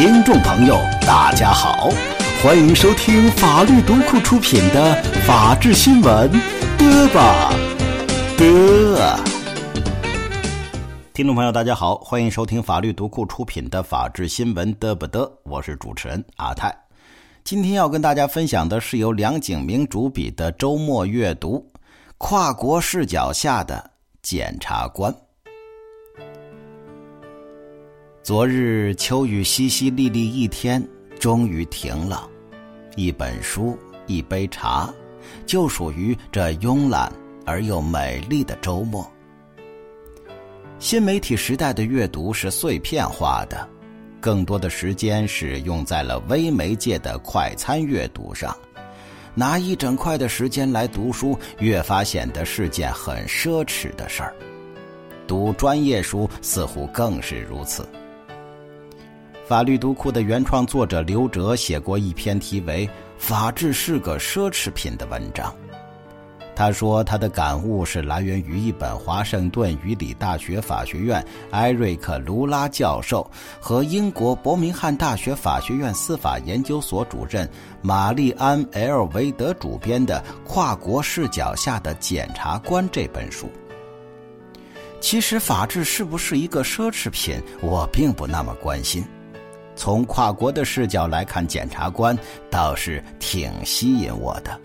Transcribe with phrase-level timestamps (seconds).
[0.00, 1.90] 听众朋友，大家好，
[2.42, 6.26] 欢迎收听法律读库出品的《法治新闻》，
[6.78, 7.52] 嘚吧
[8.38, 9.20] 嘚。
[11.12, 15.30] 听众朋友，大家好，欢迎收听法律读库出品的《法治新闻》，嘚吧嘚。
[15.42, 16.74] 我是主持人阿泰。
[17.44, 21.58] 今天要跟大家分享的是由梁景明主笔的周末阅读
[22.16, 23.90] 《跨国视角下的
[24.22, 25.12] 检察官》。
[28.30, 30.80] 昨日秋雨淅淅沥沥一天，
[31.18, 32.30] 终于停了。
[32.94, 33.76] 一本书，
[34.06, 34.88] 一杯茶，
[35.46, 37.12] 就属于这慵懒
[37.44, 39.04] 而又美丽的周末。
[40.78, 43.68] 新媒体时代的阅读是碎片化的，
[44.20, 48.56] 更多的时间是用在了微媒介的快餐阅读上。
[49.34, 54.32] 拿一整块的时间来读书，越发显得是件很奢侈的事儿。
[55.26, 57.84] 读专业书似乎更是如此。
[59.50, 62.86] 法律读库的原创作者刘哲写过一篇题为
[63.18, 65.52] 《法治是个奢侈品》的文章。
[66.54, 77.50] 他说，他的感悟是来源于一本华盛顿语理大学法学院艾瑞克·卢拉教授和英国伯明翰大学法学院司法研究所主任
[77.82, 83.50] 玛丽安 ·L· 维德主编的《跨国视角下的检察官》这本书。
[85.00, 89.04] 其实，法治是不是一个奢侈品，我并不那么关心。
[89.80, 92.14] 从跨国的视角来看，检察官
[92.50, 94.60] 倒是挺吸引我的。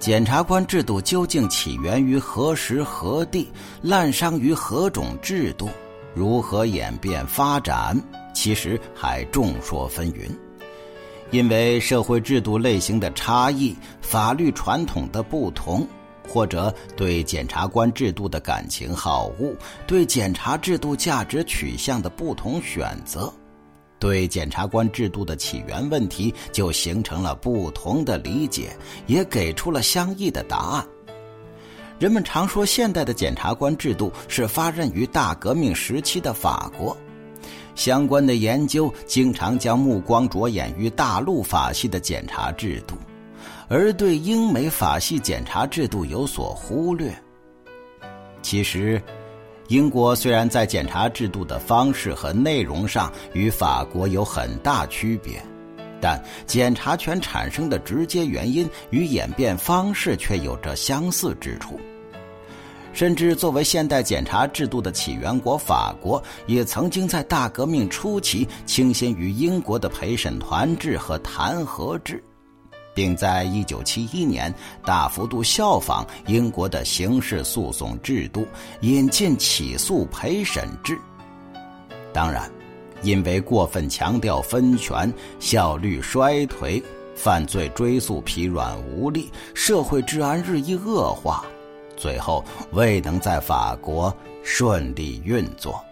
[0.00, 3.48] 检察官制度究竟起源于何时何地，
[3.80, 5.68] 滥觞于何种制度，
[6.16, 7.96] 如何演变发展，
[8.34, 10.28] 其实还众说纷纭。
[11.30, 15.86] 因为社会制度类型的差异，法律传统的不同。
[16.36, 19.56] 或者对检察官制度的感情好恶，
[19.86, 23.32] 对检察制度价值取向的不同选择，
[23.98, 30.86] 对检察官制度的起源问题就形成了不同的理解，也给出了相异的答案。
[31.98, 36.94] 人们常说，现代的检察官制度是发轫于大革命时期的法国，
[37.74, 42.94] 相关的研究经常将目光着眼于大陆法系的检察制度。
[43.68, 47.12] 而对英美法系检查制度有所忽略。
[48.42, 49.02] 其实，
[49.68, 55.42] 英国虽然在检查制度的方式和内容上与法国有很大区别，
[56.00, 61.80] 但检查权产生的直接原因与演变方式却有着相似之处。
[62.92, 72.22] 甚至作为现代检查制度的起源国，法国也曾经在大革命初期倾心于英国的陪审团制和弹劾制。
[72.96, 74.52] 并在一九七一年
[74.82, 78.48] 大幅度效仿英国的刑事诉讼制度，
[78.80, 80.98] 引进起诉陪审制。
[82.10, 82.50] 当然，
[83.02, 86.82] 因为过分强调分权，效率衰退，
[87.14, 91.44] 犯罪追诉疲软无力，社会治安日益恶化，
[91.98, 92.42] 最后
[92.72, 94.10] 未能在法国
[94.42, 95.84] 顺利运作。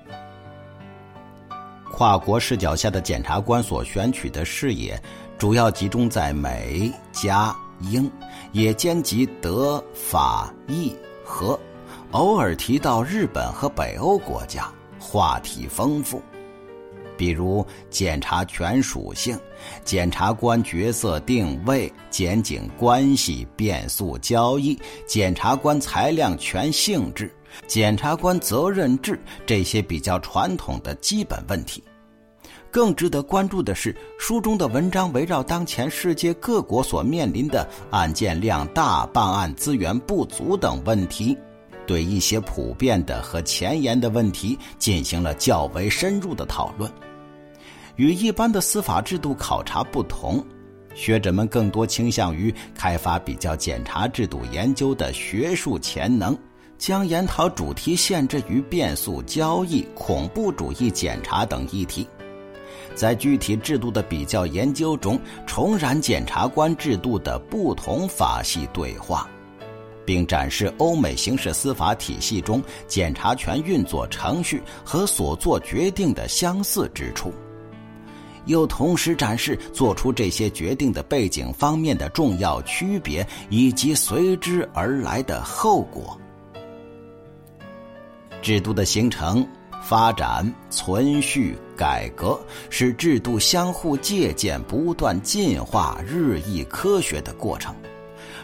[1.95, 5.01] 跨国视角下的检察官所选取的视野。
[5.39, 8.11] 主要集中在美、加、英，
[8.51, 10.93] 也兼及德、法、意
[11.25, 11.59] 和，
[12.11, 14.69] 偶尔提到日本和北欧国家，
[14.99, 16.21] 话题丰富。
[17.17, 19.39] 比如检察权属性、
[19.85, 24.77] 检察官角色定位、检警关系、变速交易、
[25.07, 27.33] 检察官裁量权性质、
[27.67, 31.83] 检察官责任制这些比较传统的基本问题。
[32.71, 41.39] 更值得关注的是，书中的文章围绕当前世界各国所面临的案件量大、办案资源不足等问题，
[41.87, 46.91] 对一些普遍的和前沿的问题进行了较为深入的讨论。
[47.95, 50.45] 与一般的司法制度考察不同，
[50.97, 56.37] 学者们更多倾向于开发比较检察制度研究的学术潜能，
[56.85, 62.07] 将研讨主题限制于变速交易、恐怖主义检查等议题。
[62.95, 69.27] 在具体制度的比较研究中，重燃检察官制度的不同法系对话，
[70.05, 77.33] 并展示欧美刑事司法体系中检察权运作程序和所做决定的相似之处，
[78.45, 86.21] 又同时展示做出这些决定的背景方面的重要区别以及随之而来的后果。
[88.45, 89.45] 制度的形成。
[89.87, 97.75] 发展、存续、改革是制度相互借鉴、不断进化、日益科学的过程，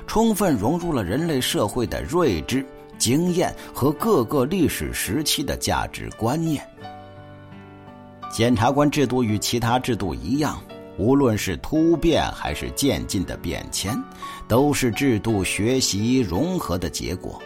[0.07, 2.63] 充分融入了人类社会的睿智、
[2.99, 6.63] 经验和各个历史时期的价值观念。
[8.31, 10.61] 检察官制度与其他制度一样，
[10.99, 13.99] 无论是突变还是渐进的变迁，
[14.47, 17.41] 都是制度学习融合的结果。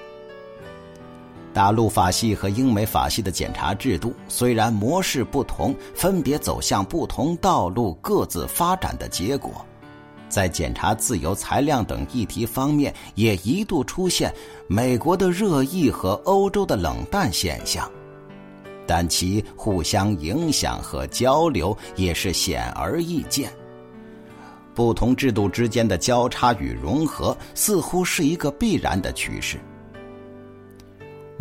[1.54, 9.64] 大陆法系和英美法系的检察制度虽然模式不同，分别走向不同道路，各自发展的结果，
[10.28, 14.34] 在检察自由裁量等议题方面，也一度出现
[14.66, 17.88] 美国的热议和欧洲的冷淡现象，
[18.84, 23.48] 但其互相影响和交流也是显而易见。
[24.74, 29.60] 不同制度之间的交叉与融合，似乎是一个必然的趋势。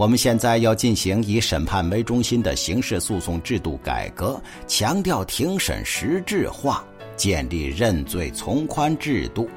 [0.03, 6.83] 我们现在要进行以审判为中心的刑事诉讼制度改革，强调庭审实质化，
[7.15, 9.49] 建立认罪从宽制度。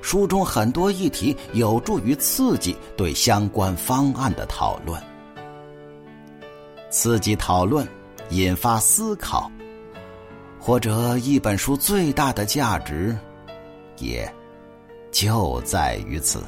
[0.00, 4.98] 书中很多议题有助于刺激对相关方案的讨论，
[6.88, 7.86] 刺激讨论，
[8.30, 9.52] 引发思考，
[10.58, 13.14] 或者一本书最大的价值，
[13.98, 14.26] 也
[15.10, 16.42] 就在于此。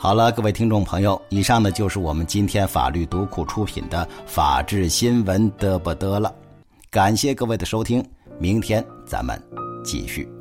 [0.00, 6.32] 好了，各位听众朋友，以上呢就是我们今天法律读库出品的《法治新闻》得不得了。
[6.88, 8.02] 感谢各位的收听，
[8.38, 9.36] 明天咱们
[9.84, 10.37] 继续。